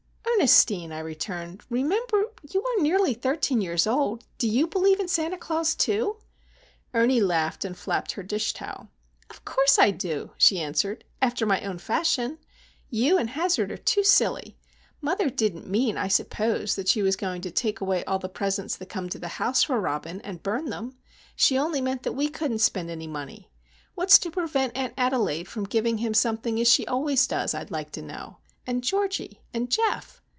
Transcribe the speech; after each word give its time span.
"Ernestine," 0.43 0.91
I 0.91 0.97
returned, 0.97 1.61
"remember,—you 1.69 2.63
are 2.65 2.81
nearly 2.81 3.13
thirteen 3.13 3.61
years 3.61 3.85
old! 3.85 4.23
Do 4.39 4.47
you 4.49 4.65
believe 4.65 4.99
in 4.99 5.07
Santa 5.07 5.37
Claus, 5.37 5.75
too?" 5.75 6.17
Ernie 6.95 7.21
laughed 7.21 7.63
and 7.63 7.77
flapped 7.77 8.13
her 8.13 8.23
dish 8.23 8.51
towel. 8.53 8.89
"Of 9.29 9.45
course 9.45 9.77
I 9.77 9.91
do," 9.91 10.31
she 10.39 10.59
answered, 10.59 11.03
"after 11.21 11.45
my 11.45 11.61
own 11.61 11.77
fashion. 11.77 12.39
You 12.89 13.19
and 13.19 13.29
Hazard 13.29 13.71
are 13.71 13.77
too 13.77 14.03
silly! 14.03 14.57
Mother 14.99 15.29
didn't 15.29 15.69
mean, 15.69 15.95
I 15.95 16.07
suppose, 16.07 16.75
that 16.75 16.87
she 16.87 17.03
was 17.03 17.15
going 17.15 17.43
to 17.43 17.51
take 17.51 17.79
away 17.79 18.03
all 18.05 18.17
the 18.17 18.27
presents 18.27 18.75
that 18.77 18.89
come 18.89 19.09
to 19.09 19.19
the 19.19 19.27
house 19.37 19.61
for 19.61 19.79
Robin, 19.79 20.21
and 20.21 20.41
burn 20.41 20.71
them? 20.71 20.97
She 21.35 21.55
only 21.55 21.81
meant 21.81 22.01
that 22.01 22.13
we 22.13 22.29
couldn't 22.29 22.59
spend 22.59 22.89
any 22.89 23.05
money. 23.05 23.51
What's 23.93 24.17
to 24.17 24.31
prevent 24.31 24.75
Aunt 24.75 24.95
Adelaide 24.97 25.49
giving 25.69 25.99
him 25.99 26.15
something 26.15 26.59
as 26.59 26.67
she 26.67 26.87
always 26.87 27.27
does, 27.27 27.53
I'd 27.53 27.69
like 27.69 27.91
to 27.91 28.01
know? 28.01 28.37
and 28.65 28.83
Georgie? 28.83 29.41
and 29.53 29.69
Geof?" 29.69 30.17